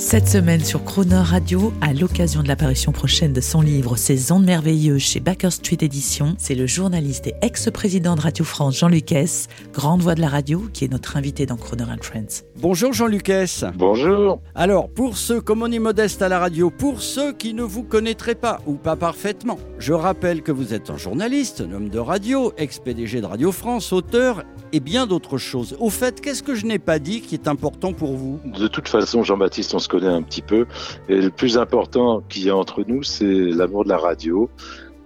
[0.00, 4.46] Cette semaine sur Croner Radio, à l'occasion de l'apparition prochaine de son livre Ces ondes
[4.46, 9.48] merveilleuses chez Baker Street Edition, c'est le journaliste et ex-président de Radio France Jean-Luc S,
[9.74, 12.49] grande voix de la radio, qui est notre invité dans Croner and Friends.
[12.62, 13.64] Bonjour Jean-Luc S.
[13.74, 14.42] Bonjour.
[14.54, 17.82] Alors, pour ceux, comme on est modeste à la radio, pour ceux qui ne vous
[17.82, 21.98] connaîtraient pas ou pas parfaitement, je rappelle que vous êtes un journaliste, un homme de
[21.98, 25.74] radio, ex-PDG de Radio France, auteur et bien d'autres choses.
[25.80, 28.38] Au fait, qu'est-ce que je n'ai pas dit qui est important pour vous?
[28.44, 30.66] De toute façon, Jean-Baptiste, on se connaît un petit peu.
[31.08, 34.50] Et le plus important qu'il y a entre nous, c'est l'amour de la radio.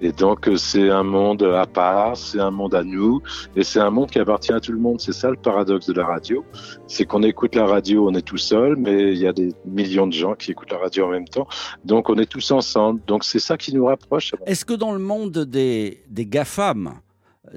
[0.04, 3.22] Et donc, c'est un monde à part, c'est un monde à nous,
[3.56, 5.00] et c'est un monde qui appartient à tout le monde.
[5.00, 6.44] C'est ça le paradoxe de la radio.
[6.86, 10.06] C'est qu'on écoute la radio, on est tout seul, mais il y a des millions
[10.06, 11.48] de gens qui écoutent la radio en même temps.
[11.86, 13.00] Donc, on est tous ensemble.
[13.06, 14.34] Donc, c'est ça qui nous rapproche.
[14.44, 17.00] Est-ce que dans le monde des, des GAFAM,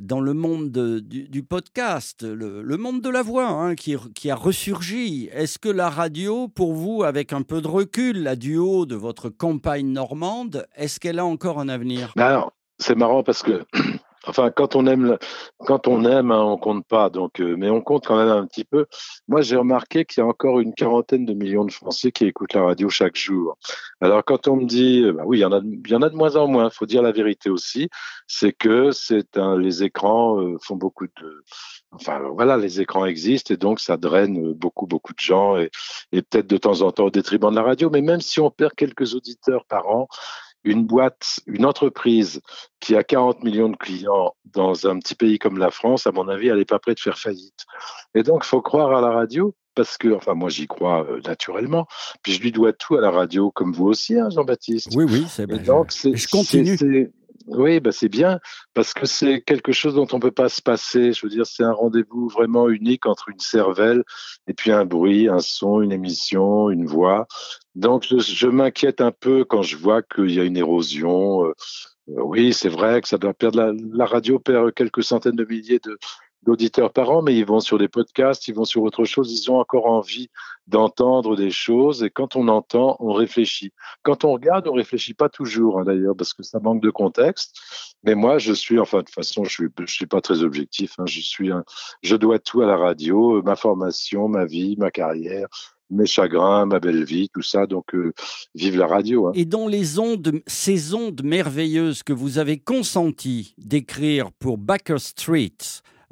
[0.02, 3.96] dans le monde de, du, podcast, le, monde de la voix hein, qui,
[4.30, 5.30] a ressurgi.
[5.32, 9.30] Est-ce que la radio, pour vous, avec un peu de recul, la duo de votre
[9.30, 12.14] campagne normande, est-ce qu'elle a encore un avenir?
[12.18, 13.66] Alors, c'est marrant parce que
[14.28, 15.18] Enfin, quand on aime,
[15.60, 17.10] quand on aime, hein, on compte pas.
[17.10, 18.86] Donc, euh, mais on compte quand même un petit peu.
[19.28, 22.54] Moi, j'ai remarqué qu'il y a encore une quarantaine de millions de Français qui écoutent
[22.54, 23.58] la radio chaque jour.
[24.02, 26.10] Alors, quand on me dit, bah oui, il y en a, il y en a
[26.10, 26.70] de moins en moins.
[26.70, 27.90] Faut dire la vérité aussi,
[28.28, 31.44] c'est que c'est un, les écrans euh, font beaucoup de,
[31.92, 35.70] enfin voilà, les écrans existent et donc ça draine beaucoup beaucoup de gens et,
[36.12, 37.90] et peut-être de temps en temps au détriment de la radio.
[37.90, 40.08] Mais même si on perd quelques auditeurs par an,
[40.68, 42.42] une boîte, une entreprise
[42.80, 46.28] qui a 40 millions de clients dans un petit pays comme la France, à mon
[46.28, 47.66] avis, elle n'est pas prête de faire faillite.
[48.16, 51.22] Et donc, il faut croire à la radio parce que, enfin, moi, j'y crois euh,
[51.26, 51.88] naturellement.
[52.24, 54.90] Puis je lui dois tout à la radio, comme vous aussi, hein, Jean-Baptiste.
[54.96, 55.58] Oui, oui, c'est bien.
[55.58, 57.12] Donc, je continue.
[57.48, 58.40] Oui, bah c'est bien
[58.74, 61.14] parce que c'est quelque chose dont on peut pas se passer.
[61.14, 64.04] Je veux dire, c'est un rendez-vous vraiment unique entre une cervelle
[64.48, 67.26] et puis un bruit, un son, une émission, une voix.
[67.76, 71.46] Donc, je, m'inquiète un peu quand je vois qu'il y a une érosion.
[71.46, 71.54] Euh,
[72.08, 75.80] oui, c'est vrai que ça doit perdre la, la radio perd quelques centaines de milliers
[75.84, 75.98] de,
[76.44, 79.52] d'auditeurs par an, mais ils vont sur des podcasts, ils vont sur autre chose, ils
[79.52, 80.30] ont encore envie
[80.68, 83.72] d'entendre des choses, et quand on entend, on réfléchit.
[84.04, 87.58] Quand on regarde, on réfléchit pas toujours, hein, d'ailleurs, parce que ça manque de contexte.
[88.04, 90.94] Mais moi, je suis, enfin, de toute façon, je suis, suis pas très objectif.
[91.00, 91.50] Hein, je suis,
[92.02, 95.48] je dois tout à la radio, ma formation, ma vie, ma carrière
[95.90, 97.66] mes chagrins, ma belle vie, tout ça.
[97.66, 98.14] Donc, euh,
[98.56, 99.28] vive la radio.
[99.28, 99.32] Hein.
[99.36, 105.58] Et dans les ondes, ces ondes merveilleuses que vous avez consenti d'écrire pour Baker Street,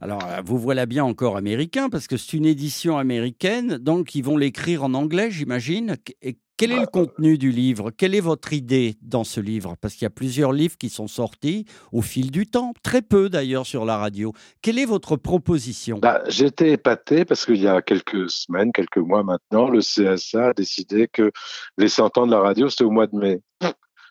[0.02, 4.36] alors, vous voilà bien encore américain, parce que c'est une édition américaine, donc ils vont
[4.36, 5.96] l'écrire en anglais, j'imagine.
[6.22, 7.92] Et quel est le contenu du livre?
[7.92, 9.76] Quelle est votre idée dans ce livre?
[9.82, 13.30] Parce qu'il y a plusieurs livres qui sont sortis au fil du temps, très peu
[13.30, 14.32] d'ailleurs sur la radio.
[14.62, 16.00] Quelle est votre proposition?
[16.00, 20.54] Bah, J'étais épaté parce qu'il y a quelques semaines, quelques mois maintenant, le CSA a
[20.54, 21.32] décidé que
[21.78, 23.42] les 100 ans de la radio, c'était au mois de mai.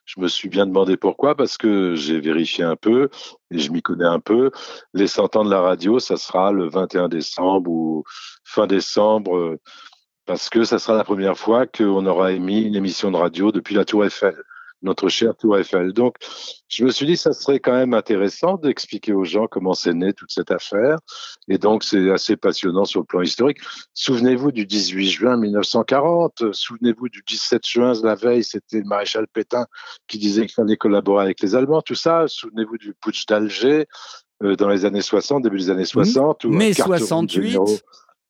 [0.05, 3.09] Je me suis bien demandé pourquoi, parce que j'ai vérifié un peu
[3.51, 4.51] et je m'y connais un peu.
[4.93, 8.05] Les 100 ans de la radio, ça sera le 21 décembre ou
[8.45, 9.57] fin décembre,
[10.27, 13.75] parce que ça sera la première fois qu'on aura émis une émission de radio depuis
[13.75, 14.37] la Tour Eiffel
[14.85, 15.93] notre cher Tour Eiffel.
[15.93, 16.17] Donc,
[16.69, 20.13] je me suis dit, ça serait quand même intéressant d'expliquer aux gens comment c'est né
[20.13, 20.99] toute cette affaire.
[21.49, 23.59] Et donc, c'est assez passionnant sur le plan historique.
[23.95, 26.53] Souvenez-vous du 18 juin 1940.
[26.53, 29.67] Souvenez-vous du 17 juin, la veille, c'était le maréchal Pétain
[30.07, 31.83] qui disait qu'il fallait collaborer avec les Allemands.
[31.83, 32.25] Tout ça.
[32.29, 33.87] Souvenez-vous du putsch d'Alger
[34.43, 36.45] euh, dans les années 60, début des années 60.
[36.45, 36.57] Mmh.
[36.57, 37.59] Mai 68.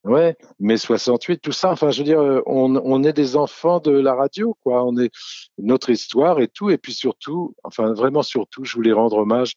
[0.05, 1.71] Ouais, mai 68, tout ça.
[1.71, 4.85] Enfin, je veux dire, euh, on, on, est des enfants de la radio, quoi.
[4.85, 5.11] On est
[5.57, 6.69] notre histoire et tout.
[6.69, 9.55] Et puis surtout, enfin, vraiment surtout, je voulais rendre hommage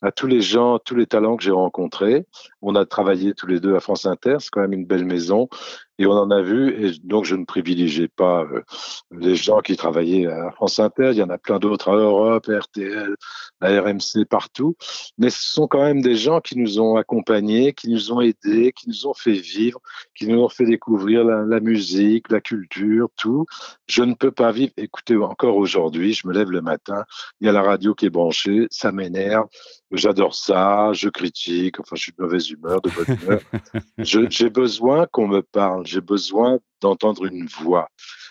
[0.00, 2.26] à tous les gens, tous les talents que j'ai rencontrés.
[2.62, 5.48] On a travaillé tous les deux à France Inter, c'est quand même une belle maison,
[5.98, 8.62] et on en a vu, et donc je ne privilégiais pas euh,
[9.10, 12.48] les gens qui travaillaient à France Inter, il y en a plein d'autres à Europe,
[12.48, 13.16] à RTL,
[13.60, 14.76] à RMC, partout,
[15.18, 18.72] mais ce sont quand même des gens qui nous ont accompagnés, qui nous ont aidés,
[18.72, 19.80] qui nous ont fait vivre,
[20.14, 23.46] qui nous ont fait découvrir la, la musique, la culture, tout.
[23.88, 27.04] Je ne peux pas vivre, écoutez, encore aujourd'hui, je me lève le matin,
[27.40, 29.48] il y a la radio qui est branchée, ça m'énerve,
[29.90, 33.40] j'adore ça, je critique, enfin je suis de mauvaise humeur, de bonne humeur.
[34.30, 37.88] J'ai besoin qu'on me parle, j'ai besoin d'entendre une voix.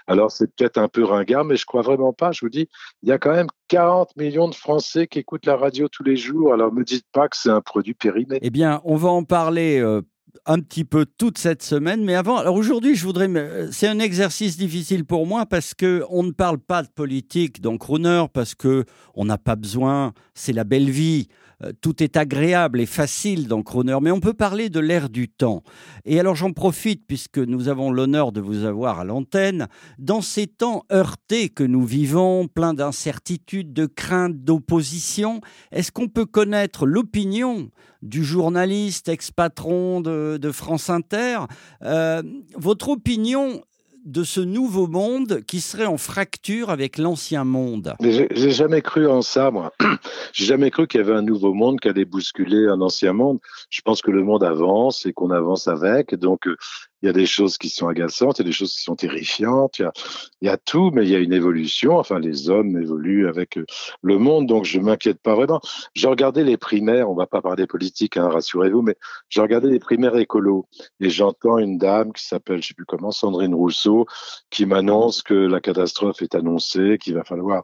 [0.07, 2.31] Alors c'est peut-être un peu ringard, mais je crois vraiment pas.
[2.31, 2.69] Je vous dis,
[3.03, 6.15] il y a quand même 40 millions de Français qui écoutent la radio tous les
[6.15, 6.53] jours.
[6.53, 8.39] Alors me dites pas que c'est un produit périmé.
[8.41, 10.01] Eh bien, on va en parler euh,
[10.45, 12.03] un petit peu toute cette semaine.
[12.03, 13.29] Mais avant, alors aujourd'hui, je voudrais.
[13.71, 17.77] C'est un exercice difficile pour moi parce que on ne parle pas de politique dans
[17.77, 18.85] Crooner parce que
[19.15, 20.13] on n'a pas besoin.
[20.33, 21.27] C'est la belle vie.
[21.63, 25.27] Euh, tout est agréable et facile dans Croner, mais on peut parler de l'air du
[25.27, 25.63] temps.
[26.05, 29.67] Et alors j'en profite, puisque nous avons l'honneur de vous avoir à l'antenne,
[29.97, 35.41] dans ces temps heurtés que nous vivons, plein d'incertitudes, de craintes, d'opposition,
[35.71, 37.71] est-ce qu'on peut connaître l'opinion
[38.03, 41.39] du journaliste ex-patron de, France Inter
[41.83, 42.21] euh,
[42.55, 43.61] Votre opinion
[44.07, 47.93] de ce nouveau monde qui serait en fracture avec l'ancien monde?
[47.99, 49.73] J'ai jamais cru en ça, moi.
[50.33, 53.39] J'ai jamais cru qu'il y avait un nouveau monde qui allait bousculer un ancien monde.
[53.69, 56.15] Je pense que le monde avance et qu'on avance avec.
[56.15, 56.55] Donc, euh,
[57.01, 58.95] il y a des choses qui sont agaçantes, il y a des choses qui sont
[58.95, 61.97] terrifiantes, il y a, tout, mais il y a une évolution.
[61.97, 63.65] Enfin, les hommes évoluent avec euh,
[64.01, 65.61] le monde, donc je m'inquiète pas vraiment.
[65.93, 68.95] J'ai regardé les primaires, on va pas parler politique, hein, rassurez-vous, mais
[69.29, 70.67] j'ai regardé les primaires écolos
[70.99, 74.05] et j'entends une dame qui s'appelle, je sais plus comment, Sandrine Rousseau,
[74.49, 77.63] qui m'annonce que la catastrophe est annoncée, qu'il va falloir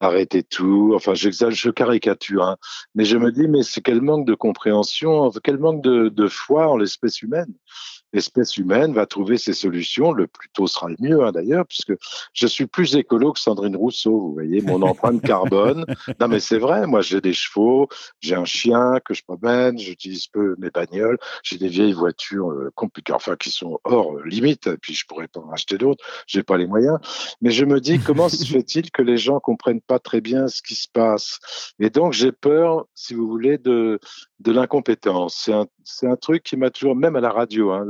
[0.00, 0.92] arrêter tout.
[0.94, 2.56] Enfin, je caricature, hein.
[2.94, 6.76] mais je me dis, mais c'est quel manque de compréhension, quel manque de foi en
[6.76, 7.54] l'espèce humaine?
[8.14, 10.12] L'espèce humaine va trouver ses solutions.
[10.12, 11.92] Le plus tôt sera le mieux, hein, d'ailleurs, puisque
[12.32, 14.18] je suis plus écolo que Sandrine Rousseau.
[14.18, 15.84] Vous voyez, mon empreinte carbone.
[16.20, 16.86] Non, mais c'est vrai.
[16.86, 17.88] Moi, j'ai des chevaux,
[18.20, 22.70] j'ai un chien que je promène, j'utilise peu mes bagnoles, j'ai des vieilles voitures euh,
[22.74, 24.68] compliquées, enfin, qui sont hors limite.
[24.68, 26.04] Et puis, je pourrais pas en acheter d'autres.
[26.26, 26.98] J'ai pas les moyens.
[27.42, 30.62] Mais je me dis, comment se fait-il que les gens comprennent pas très bien ce
[30.62, 31.40] qui se passe?
[31.80, 33.98] Et donc, j'ai peur, si vous voulez, de,
[34.38, 35.42] de l'incompétence.
[35.44, 35.66] C'est un,
[36.12, 37.84] un truc qui m'a toujours, même à la radio, hein,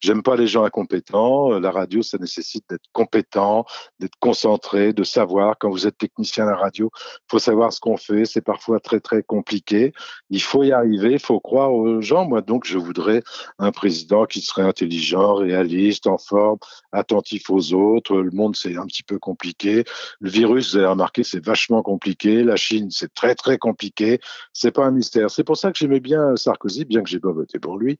[0.00, 1.58] j'aime pas les gens incompétents.
[1.58, 3.64] La radio, ça nécessite d'être compétent,
[4.00, 5.56] d'être concentré, de savoir.
[5.58, 6.90] Quand vous êtes technicien à la radio,
[7.30, 8.24] faut savoir ce qu'on fait.
[8.24, 9.92] C'est parfois très très compliqué.
[10.30, 12.26] Il faut y arriver, il faut croire aux gens.
[12.26, 13.22] Moi, donc, je voudrais
[13.58, 16.58] un président qui serait intelligent, réaliste, en forme,
[16.92, 18.16] attentif aux autres.
[18.16, 19.84] Le monde, c'est un petit peu compliqué.
[20.20, 22.42] Le virus, vous avez remarqué, c'est vachement compliqué.
[22.42, 24.20] La Chine, c'est très très compliqué.
[24.52, 25.30] C'est pas un mystère.
[25.30, 27.98] C'est pour ça que j'aimais bien Sarkozy, bien que j'ai pas voté pour lui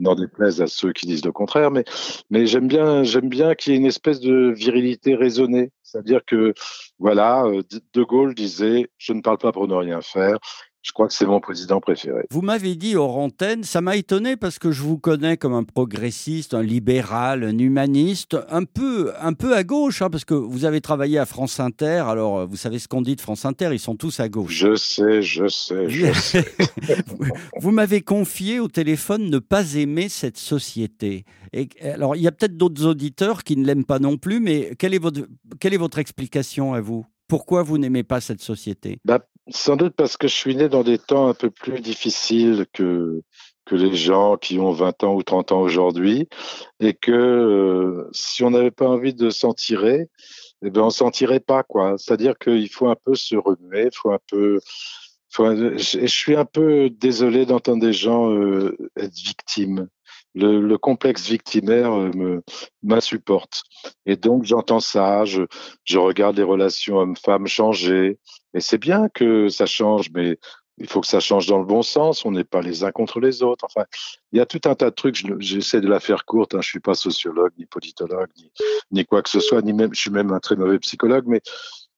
[0.00, 1.84] n'en déplaise à ceux qui disent le contraire, mais,
[2.30, 5.70] mais j'aime bien, j'aime bien qu'il y ait une espèce de virilité raisonnée.
[5.82, 6.54] C'est-à-dire que,
[6.98, 7.62] voilà, euh,
[7.94, 10.38] De Gaulle disait, je ne parle pas pour ne rien faire,
[10.82, 12.26] je crois que c'est mon président préféré.
[12.30, 15.64] Vous m'avez dit hors antenne, ça m'a étonné parce que je vous connais comme un
[15.64, 20.64] progressiste, un libéral, un humaniste, un peu, un peu à gauche, hein, parce que vous
[20.64, 22.04] avez travaillé à France Inter.
[22.06, 24.52] Alors, vous savez ce qu'on dit de France Inter, ils sont tous à gauche.
[24.52, 26.44] Je sais, je sais, je sais.
[27.58, 31.24] vous m'avez confié au téléphone ne pas aimer cette société.
[31.52, 34.74] Et, alors, il y a peut-être d'autres auditeurs qui ne l'aiment pas non plus, mais
[34.78, 35.26] quelle est votre,
[35.58, 37.04] quelle est votre explication à vous?
[37.28, 38.98] Pourquoi vous n'aimez pas cette société?
[39.04, 39.20] Bah,
[39.52, 43.22] Sans doute parce que je suis né dans des temps un peu plus difficiles que,
[43.64, 46.28] que les gens qui ont 20 ans ou 30 ans aujourd'hui,
[46.80, 50.08] et que euh, si on n'avait pas envie de s'en tirer,
[50.62, 51.96] eh ben on s'en tirait pas quoi.
[51.98, 54.60] C'est-à-dire qu'il faut un peu se remuer, faut un peu.
[55.30, 59.88] je, suis un peu désolé d'entendre des gens euh, être victimes
[60.34, 62.42] le, le, complexe victimaire euh, me
[62.82, 63.62] m'insupporte.
[64.06, 65.42] Et donc j'entends ça, je,
[65.84, 68.18] je regarde les relations hommes-femmes changer.
[68.54, 70.38] Et c'est bien que ça change, mais
[70.78, 72.24] il faut que ça change dans le bon sens.
[72.24, 73.64] On n'est pas les uns contre les autres.
[73.64, 73.84] Enfin,
[74.32, 75.22] il y a tout un tas de trucs.
[75.40, 76.54] J'essaie de la faire courte.
[76.54, 76.60] Hein.
[76.62, 78.50] Je suis pas sociologue, ni politologue, ni,
[78.90, 79.94] ni quoi que ce soit, ni même.
[79.94, 81.42] Je suis même un très mauvais psychologue, mais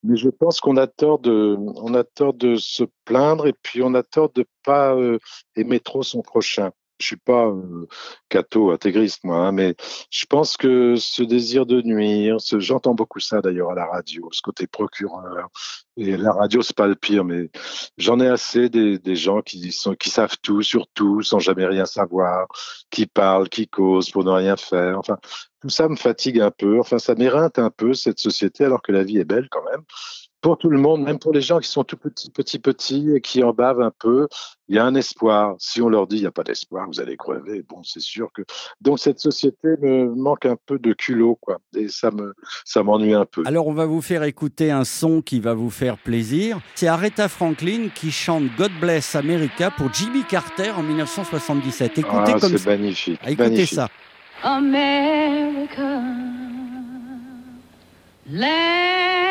[0.03, 3.81] mais je pense qu'on a tort de, on a tort de se plaindre et puis
[3.81, 5.17] on a tort de pas euh,
[5.55, 6.71] aimer trop son prochain
[7.03, 9.75] je suis pas euh, intégriste moi, hein, mais
[10.09, 14.29] je pense que ce désir de nuire, ce, j'entends beaucoup ça d'ailleurs à la radio,
[14.31, 15.49] ce côté procureur.
[15.97, 17.49] Et la radio c'est pas le pire, mais
[17.97, 22.47] j'en ai assez des, gens qui savent tout sur tout sans jamais rien savoir,
[22.89, 24.97] qui parlent, qui causent pour ne rien faire.
[24.97, 25.17] Enfin,
[25.61, 26.79] tout ça me fatigue un peu.
[26.79, 29.83] Enfin, ça m'éreinte un peu cette société alors que la vie est belle quand même
[30.43, 33.21] pour tout le monde, même pour les gens qui sont tout petits, petits, petits et
[33.21, 34.27] qui en bavent un peu,
[34.67, 35.55] il y a un espoir.
[35.57, 37.63] Si on leur dit il n'y a pas d'espoir, vous allez crever.
[37.67, 38.43] Bon, c'est sûr que.
[38.81, 41.59] Donc cette société me manque un peu de culot, quoi.
[41.75, 42.33] Et ça me,
[42.65, 43.43] ça m'ennuie un peu.
[43.45, 46.59] Alors on va vous faire écouter un son qui va vous faire plaisir.
[46.75, 51.99] C'est Aretha Franklin qui chante God Bless America pour Jimmy Carter en 1977.
[51.99, 53.19] Écoutez ah, comme c'est magnifique.
[53.23, 53.87] Ah, écoutez ça.
[54.43, 56.03] America.
[58.25, 59.22] stand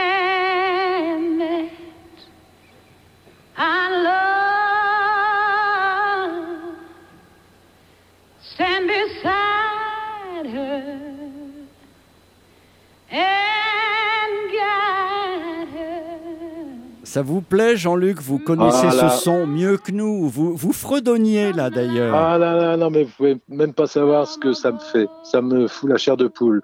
[17.13, 18.23] Ça vous plaît, Jean-Luc?
[18.23, 19.11] Vous connaissez Ah là.
[19.11, 20.31] ce son mieux que nous.
[20.31, 22.15] Vous, vous fredonniez là d'ailleurs.
[22.15, 25.07] Ah là là, non, mais vous pouvez même pas savoir ce que ça me fait.
[25.23, 26.63] Ça me fout la chair de poule.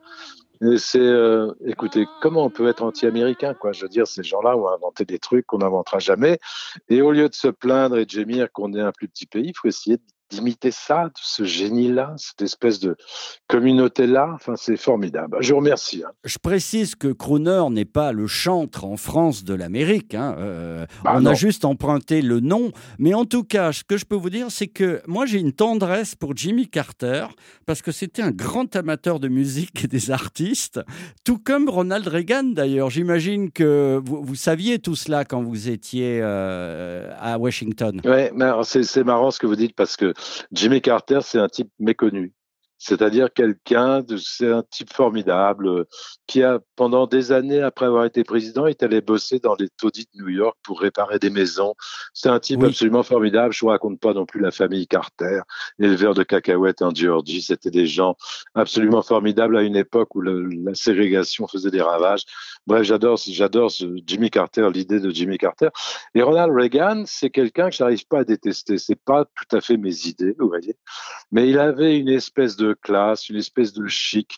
[0.62, 3.72] Et c'est, euh, écoutez, comment on peut être anti-américain, quoi?
[3.72, 6.38] Je veux dire, ces gens-là ont inventé des trucs qu'on n'inventera jamais.
[6.88, 9.48] Et au lieu de se plaindre et de gémir qu'on est un plus petit pays,
[9.48, 9.98] il faut essayer
[10.30, 12.96] d'imiter ça, ce génie-là, cette espèce de
[13.48, 14.30] communauté-là.
[14.34, 15.36] Enfin, c'est formidable.
[15.40, 16.02] Je vous remercie.
[16.06, 16.10] hein.
[16.24, 20.14] Je précise que Crooner n'est pas le chantre en France de l'Amérique.
[20.14, 20.34] hein.
[20.38, 21.30] Euh, Bah on non.
[21.30, 22.72] a juste emprunté le nom.
[22.98, 25.52] Mais en tout cas, ce que je peux vous dire, c'est que moi, j'ai une
[25.52, 27.26] tendresse pour Jimmy Carter
[27.66, 30.80] parce que c'était un grand amateur de musique et des artistes,
[31.24, 32.90] tout comme Ronald Reagan d'ailleurs.
[32.90, 38.00] J'imagine que vous, vous saviez tout cela quand vous étiez euh, à Washington.
[38.64, 40.12] C'est c'est marrant ce que vous dites parce que
[40.52, 42.34] Jimmy Carter, c'est un type méconnu.
[42.78, 45.84] C'est-à-dire quelqu'un, de- c'est un type formidable euh,
[46.26, 50.06] qui a, pendant des années après avoir été président, est allé bosser dans les taudis
[50.14, 51.74] de New York pour réparer des maisons.
[52.14, 52.68] C'est un type Oui.
[52.68, 53.52] absolument formidable.
[53.52, 55.40] Je vous raconte pas non plus la famille Carter,
[55.78, 57.42] éleveur de cacahuètes en Géorgie.
[57.42, 58.16] C'était des gens
[58.54, 62.22] absolument formidables à une époque où le- la ségrégation faisait des ravages.
[62.66, 63.70] Bref, j'adore, j'adore
[64.06, 65.68] Jimmy Carter, l'idée de Jimmy Carter.
[66.14, 68.78] Et Ronald Reagan, c'est quelqu'un que j'arrive pas à détester.
[68.78, 70.76] C'est pas tout à fait mes idées, vous voyez.
[71.32, 74.36] Mais il avait une espèce de classe, une espèce de chic.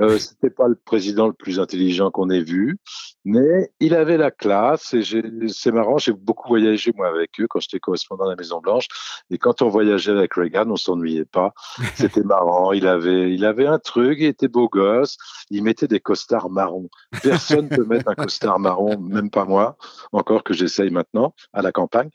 [0.00, 2.78] Euh, C'était pas le président le plus intelligent qu'on ait vu,
[3.24, 4.92] mais il avait la classe.
[4.94, 5.02] Et
[5.48, 8.88] c'est marrant, j'ai beaucoup voyagé moi avec eux quand j'étais correspondant à la Maison Blanche.
[9.30, 11.52] Et quand on voyageait avec Reagan, on s'ennuyait pas.
[11.94, 12.72] C'était marrant.
[12.72, 14.18] Il avait, il avait un truc.
[14.20, 15.16] Il était beau gosse.
[15.50, 16.88] Il mettait des costards marrons.
[17.22, 19.76] Personne peut mettre un costard marron, même pas moi.
[20.12, 22.10] Encore que j'essaye maintenant à la campagne.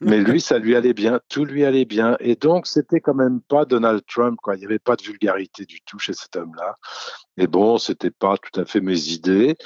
[0.00, 2.16] Mais lui, ça lui allait bien, tout lui allait bien.
[2.20, 4.56] Et donc, c'était quand même pas Donald Trump, quoi.
[4.56, 6.76] Il n'y avait pas de vulgarité du tout chez cet homme-là.
[7.36, 9.56] Et bon, c'était pas tout à fait mes idées,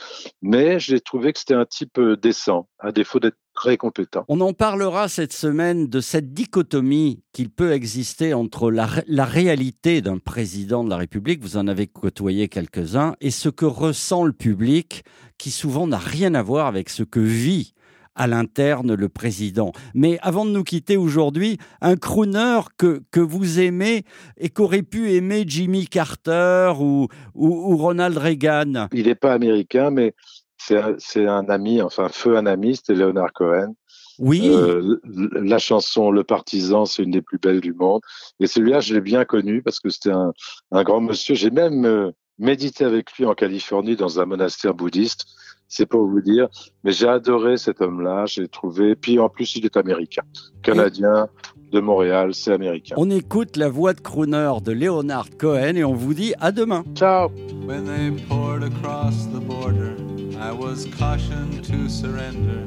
[0.42, 4.24] mais j'ai trouvé que c'était un type euh, décent, à défaut d'être très compétent.
[4.28, 9.24] On en parlera cette semaine de cette dichotomie qu'il peut exister entre la, ré- la
[9.24, 14.24] réalité d'un président de la République, vous en avez côtoyé quelques-uns, et ce que ressent
[14.24, 15.04] le public,
[15.38, 17.74] qui souvent n'a rien à voir avec ce que vit
[18.16, 19.72] à l'interne le président.
[19.94, 24.04] Mais avant de nous quitter aujourd'hui, un crooner que, que vous aimez
[24.36, 28.88] et qu'aurait pu aimer Jimmy Carter ou, ou, ou Ronald Reagan.
[28.92, 30.14] Il n'est pas américain, mais
[30.56, 33.74] c'est un, ami, enfin, feu un ami, c'était Leonard Cohen.
[34.18, 38.00] Oui, Euh, la chanson Le Partisan, c'est une des plus belles du monde.
[38.40, 40.32] Et celui-là, je l'ai bien connu parce que c'était un,
[40.72, 41.34] un grand monsieur.
[41.34, 45.26] J'ai même euh, médité avec lui en Californie dans un monastère bouddhiste.
[45.68, 46.48] C'est pour vous dire.
[46.84, 48.26] Mais j'ai adoré cet homme-là.
[48.26, 48.94] J'ai trouvé.
[48.94, 50.22] Puis en plus, il est américain,
[50.62, 51.28] canadien
[51.72, 52.34] de Montréal.
[52.34, 52.94] C'est américain.
[52.98, 56.84] on écoute la voix de crooner de Leonard Cohen et on vous dit à demain.
[56.94, 57.30] Ciao.
[57.66, 59.96] When they poured across the border,
[60.40, 62.62] I was cautioned to surrender.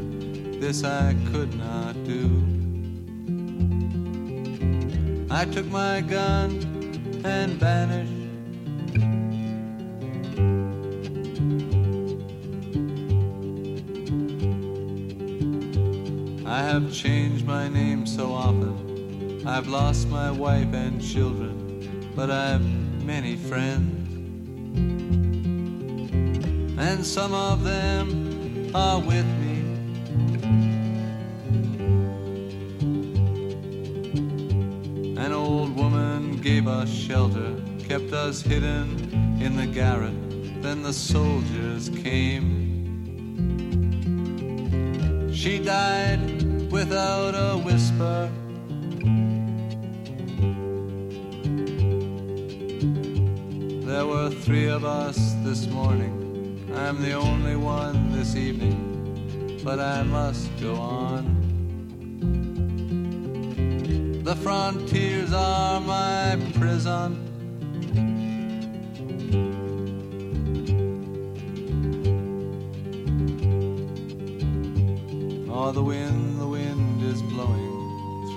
[0.59, 2.29] This I could not do.
[5.31, 6.59] I took my gun
[7.23, 8.28] and vanished.
[16.73, 19.41] Have changed my name so often.
[19.47, 22.61] I've lost my wife and children, but I've
[23.03, 24.07] many friends.
[26.77, 29.57] And some of them are with me.
[35.17, 40.13] An old woman gave us shelter, kept us hidden in the garret.
[40.61, 42.67] Then the soldiers came.
[45.33, 46.48] She died
[46.89, 48.31] without a whisper.
[53.85, 56.67] There were three of us this morning.
[56.75, 61.23] I'm the only one this evening, but I must go on.
[64.23, 67.27] The frontiers are my prison.
[75.51, 76.38] Oh, the wind.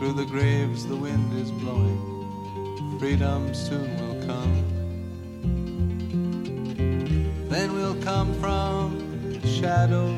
[0.02, 2.99] Through the graves, the wind is blowing.
[2.99, 4.52] Freedom soon will come.
[7.49, 8.99] Then we'll come from
[9.40, 10.12] the shadow.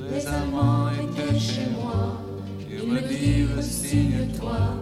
[0.00, 2.22] Les amants étaient chez moi.
[2.70, 4.78] Ils me disent signe-toi,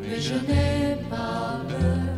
[0.00, 2.15] mais je n'ai pas peur.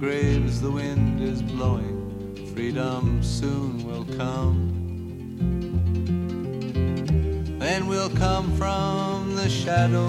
[0.00, 2.34] Graves, the wind is blowing.
[2.54, 4.72] Freedom soon will come.
[7.58, 10.08] Then we'll come from the shadow.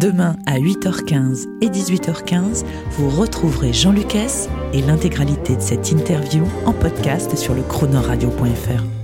[0.00, 6.72] Demain à 8h15 et 18h15, vous retrouverez Jean Lucas et l'intégralité de cette interview en
[6.72, 8.97] podcast sur le chronoradio.fr.